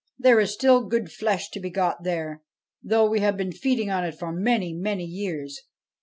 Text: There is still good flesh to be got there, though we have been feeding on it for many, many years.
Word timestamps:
There 0.17 0.39
is 0.39 0.51
still 0.51 0.87
good 0.87 1.11
flesh 1.11 1.51
to 1.51 1.59
be 1.59 1.69
got 1.69 2.01
there, 2.01 2.41
though 2.83 3.07
we 3.07 3.19
have 3.19 3.37
been 3.37 3.51
feeding 3.51 3.91
on 3.91 4.03
it 4.03 4.17
for 4.17 4.31
many, 4.31 4.73
many 4.73 5.05
years. 5.05 5.61